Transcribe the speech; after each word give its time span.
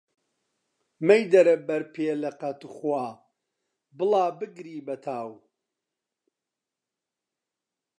مەیدەرە 1.07 1.55
بەر 1.67 1.83
پێلەقە، 1.93 2.51
توخودا، 2.61 3.07
بڵا 3.97 4.25
بگری 4.39 4.85
بە 4.87 4.95
تاو! 5.03 5.31